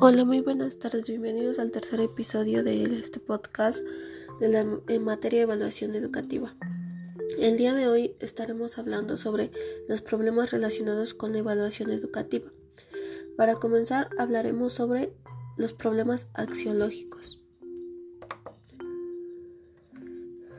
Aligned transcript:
Hola, 0.00 0.24
muy 0.24 0.40
buenas 0.42 0.78
tardes, 0.78 1.08
bienvenidos 1.08 1.58
al 1.58 1.72
tercer 1.72 2.00
episodio 2.00 2.62
de 2.62 2.84
este 2.84 3.18
podcast 3.18 3.80
de 4.38 4.48
la, 4.48 4.60
en 4.60 5.02
materia 5.02 5.40
de 5.40 5.42
evaluación 5.42 5.96
educativa. 5.96 6.54
El 7.36 7.56
día 7.56 7.74
de 7.74 7.88
hoy 7.88 8.14
estaremos 8.20 8.78
hablando 8.78 9.16
sobre 9.16 9.50
los 9.88 10.00
problemas 10.00 10.52
relacionados 10.52 11.14
con 11.14 11.32
la 11.32 11.38
evaluación 11.38 11.90
educativa. 11.90 12.48
Para 13.36 13.56
comenzar, 13.56 14.08
hablaremos 14.18 14.72
sobre 14.72 15.12
los 15.56 15.72
problemas 15.72 16.28
axiológicos. 16.32 17.40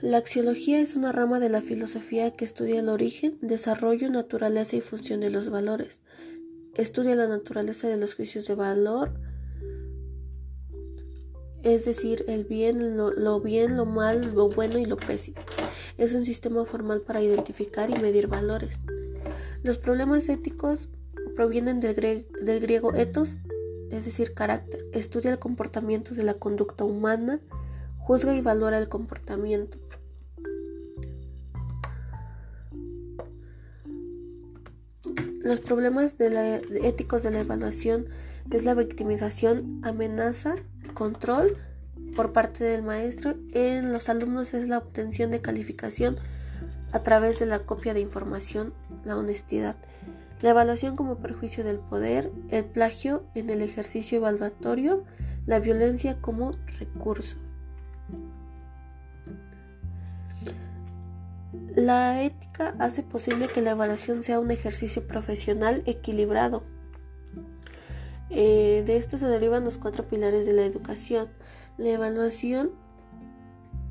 La 0.00 0.18
axiología 0.18 0.78
es 0.78 0.94
una 0.94 1.10
rama 1.10 1.40
de 1.40 1.48
la 1.48 1.60
filosofía 1.60 2.30
que 2.30 2.44
estudia 2.44 2.78
el 2.78 2.88
origen, 2.88 3.38
desarrollo, 3.40 4.08
naturaleza 4.10 4.76
y 4.76 4.80
función 4.80 5.18
de 5.18 5.30
los 5.30 5.50
valores. 5.50 5.98
Estudia 6.76 7.14
la 7.14 7.28
naturaleza 7.28 7.86
de 7.88 7.96
los 7.96 8.14
juicios 8.16 8.46
de 8.46 8.56
valor, 8.56 9.12
es 11.62 11.84
decir, 11.84 12.24
el 12.26 12.44
bien, 12.44 12.96
lo, 12.96 13.40
bien, 13.40 13.76
lo 13.76 13.86
mal, 13.86 14.34
lo 14.34 14.48
bueno 14.48 14.78
y 14.78 14.84
lo 14.84 14.96
pésimo. 14.96 15.40
Es 15.98 16.14
un 16.14 16.24
sistema 16.24 16.64
formal 16.64 17.02
para 17.02 17.22
identificar 17.22 17.90
y 17.90 18.00
medir 18.00 18.26
valores. 18.26 18.80
Los 19.62 19.78
problemas 19.78 20.28
éticos 20.28 20.90
provienen 21.36 21.78
del, 21.78 22.26
del 22.42 22.60
griego 22.60 22.92
ethos, 22.92 23.38
es 23.90 24.04
decir, 24.04 24.34
carácter. 24.34 24.84
Estudia 24.92 25.30
el 25.30 25.38
comportamiento 25.38 26.14
de 26.14 26.24
la 26.24 26.34
conducta 26.34 26.82
humana, 26.82 27.40
juzga 27.98 28.34
y 28.34 28.40
valora 28.40 28.78
el 28.78 28.88
comportamiento. 28.88 29.78
Los 35.44 35.60
problemas 35.60 36.14
éticos 36.18 37.22
de 37.22 37.30
la 37.30 37.40
evaluación 37.40 38.06
es 38.50 38.64
la 38.64 38.72
victimización, 38.72 39.78
amenaza, 39.84 40.54
control 40.94 41.58
por 42.16 42.32
parte 42.32 42.64
del 42.64 42.82
maestro. 42.82 43.34
En 43.52 43.92
los 43.92 44.08
alumnos 44.08 44.54
es 44.54 44.68
la 44.68 44.78
obtención 44.78 45.30
de 45.30 45.42
calificación 45.42 46.16
a 46.92 47.02
través 47.02 47.40
de 47.40 47.44
la 47.44 47.58
copia 47.58 47.92
de 47.92 48.00
información, 48.00 48.72
la 49.04 49.18
honestidad. 49.18 49.76
La 50.40 50.50
evaluación 50.50 50.96
como 50.96 51.18
perjuicio 51.18 51.62
del 51.62 51.78
poder, 51.78 52.32
el 52.48 52.64
plagio 52.64 53.26
en 53.34 53.50
el 53.50 53.60
ejercicio 53.60 54.16
evaluatorio, 54.16 55.04
la 55.44 55.58
violencia 55.58 56.22
como 56.22 56.52
recurso. 56.78 57.36
La 61.74 62.22
ética 62.22 62.74
hace 62.78 63.02
posible 63.02 63.48
que 63.48 63.62
la 63.62 63.72
evaluación 63.72 64.22
sea 64.22 64.40
un 64.40 64.50
ejercicio 64.50 65.06
profesional 65.06 65.82
equilibrado 65.86 66.62
eh, 68.36 68.82
de 68.84 68.96
esto 68.96 69.16
se 69.16 69.26
derivan 69.26 69.64
los 69.64 69.78
cuatro 69.78 70.08
pilares 70.08 70.44
de 70.44 70.52
la 70.52 70.64
educación. 70.64 71.28
La 71.78 71.90
evaluación 71.90 72.72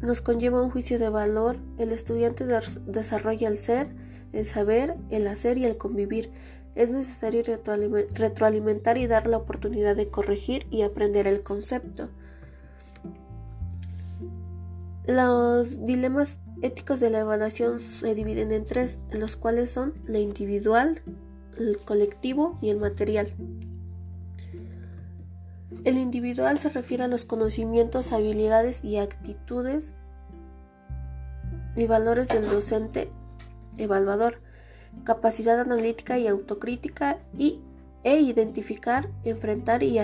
nos 0.00 0.22
conlleva 0.22 0.62
un 0.62 0.70
juicio 0.70 0.98
de 0.98 1.10
valor. 1.10 1.58
El 1.78 1.92
estudiante 1.92 2.46
desarrolla 2.86 3.48
el 3.48 3.58
ser, 3.58 3.94
el 4.32 4.46
saber, 4.46 4.96
el 5.10 5.26
hacer 5.26 5.58
y 5.58 5.66
el 5.66 5.76
convivir. 5.76 6.32
Es 6.74 6.90
necesario 6.90 7.42
retroalimentar 8.14 8.96
y 8.96 9.06
dar 9.06 9.26
la 9.26 9.36
oportunidad 9.36 9.94
de 9.94 10.08
corregir 10.08 10.66
y 10.70 10.82
aprender 10.82 11.26
el 11.26 11.42
concepto. 11.42 12.08
Los 15.06 15.84
dilemas 15.84 16.38
éticos 16.62 17.00
de 17.00 17.10
la 17.10 17.20
evaluación 17.20 17.78
se 17.78 18.14
dividen 18.14 18.52
en 18.52 18.64
tres, 18.64 18.98
los 19.12 19.36
cuales 19.36 19.70
son 19.70 19.94
la 20.06 20.18
individual, 20.18 21.02
el 21.58 21.78
colectivo 21.78 22.58
y 22.60 22.70
el 22.70 22.78
material. 22.78 23.34
El 25.84 25.96
individual 25.96 26.58
se 26.58 26.68
refiere 26.68 27.04
a 27.04 27.08
los 27.08 27.24
conocimientos, 27.24 28.12
habilidades 28.12 28.84
y 28.84 28.98
actitudes 28.98 29.94
y 31.76 31.86
valores 31.86 32.28
del 32.28 32.48
docente 32.48 33.10
evaluador, 33.78 34.42
capacidad 35.04 35.58
analítica 35.58 36.18
y 36.18 36.26
autocrítica 36.26 37.18
y, 37.36 37.60
e 38.02 38.20
identificar, 38.20 39.10
enfrentar 39.24 39.82
y, 39.82 39.98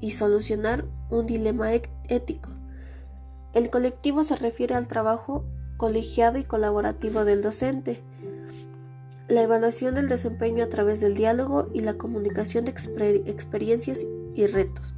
y 0.00 0.10
solucionar 0.10 0.84
un 1.10 1.26
dilema 1.26 1.74
e-, 1.74 1.82
ético. 2.08 2.50
El 3.54 3.70
colectivo 3.70 4.24
se 4.24 4.36
refiere 4.36 4.74
al 4.74 4.88
trabajo 4.88 5.44
colegiado 5.76 6.38
y 6.38 6.44
colaborativo 6.44 7.24
del 7.24 7.42
docente, 7.42 8.02
la 9.28 9.42
evaluación 9.42 9.94
del 9.94 10.08
desempeño 10.08 10.64
a 10.64 10.68
través 10.68 11.00
del 11.00 11.14
diálogo 11.14 11.68
y 11.72 11.80
la 11.80 11.94
comunicación 11.94 12.64
de 12.64 12.72
experiencias 13.26 14.06
y 14.34 14.46
retos 14.46 14.94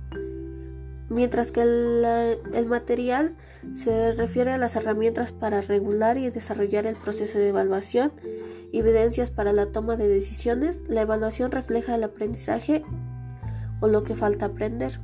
mientras 1.08 1.52
que 1.52 1.62
el, 1.62 2.66
material 2.66 3.36
se 3.74 4.12
refiere 4.12 4.52
a 4.52 4.58
las 4.58 4.76
herramientas 4.76 5.32
para 5.32 5.60
regular 5.60 6.18
y 6.18 6.30
desarrollar 6.30 6.86
el 6.86 6.96
proceso 6.96 7.38
de 7.38 7.48
evaluación, 7.48 8.12
evidencias 8.72 9.30
para 9.30 9.52
la 9.52 9.66
toma 9.66 9.96
de 9.96 10.08
decisiones, 10.08 10.82
la 10.88 11.02
evaluación 11.02 11.52
refleja 11.52 11.94
el 11.94 12.04
aprendizaje 12.04 12.82
o 13.80 13.88
lo 13.88 14.02
que 14.02 14.16
falta 14.16 14.46
aprender. 14.46 15.00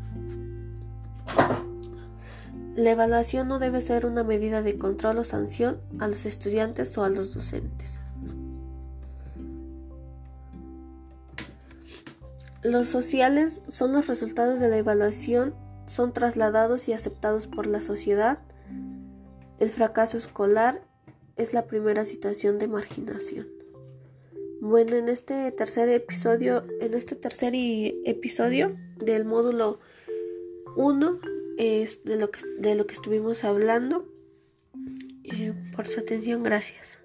La 2.75 2.91
evaluación 2.91 3.49
no 3.49 3.59
debe 3.59 3.81
ser 3.83 4.07
una 4.07 4.25
medida 4.25 4.63
de 4.63 4.79
control 4.79 5.19
o 5.19 5.25
sanción 5.25 5.81
a 5.99 6.09
los 6.09 6.25
estudiantes 6.25 6.97
o 6.97 7.05
a 7.05 7.11
los 7.11 7.35
docentes. 7.35 8.01
Los 12.63 12.89
sociales 12.89 13.63
son 13.69 13.93
los 13.93 14.07
resultados 14.07 14.61
de 14.61 14.69
la 14.69 14.77
evaluación 14.77 15.55
son 15.93 16.13
trasladados 16.13 16.89
y 16.89 16.95
aceptados 16.95 17.47
por 17.47 17.67
la 17.67 17.81
sociedad. 17.81 18.39
El 19.59 19.69
fracaso 19.69 20.17
escolar 20.17 20.83
es 21.37 21.53
la 21.53 21.67
primera 21.67 22.05
situación 22.05 22.59
de 22.59 22.69
marginación. 22.69 23.47
Bueno, 24.61 24.97
en 24.97 25.09
este 25.09 25.51
tercer 25.53 25.89
episodio, 25.89 26.65
en 26.81 26.95
este 26.95 27.17
tercer 27.17 27.53
episodio 27.55 28.77
del 28.97 29.25
módulo 29.25 29.81
1 30.77 31.21
es 31.59 32.05
de 32.05 32.17
lo 32.17 32.31
que, 32.31 32.41
de 32.59 32.75
lo 32.75 32.87
que 32.87 32.95
estuvimos 32.95 33.45
hablando. 33.45 34.09
Eh, 35.25 35.53
por 35.75 35.87
su 35.87 36.01
atención, 36.01 36.43
gracias. 36.43 37.02